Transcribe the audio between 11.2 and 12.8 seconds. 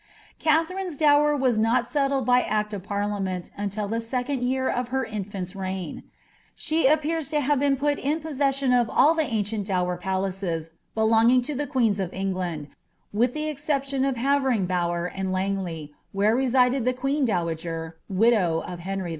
to the qneena of Eo^ bind,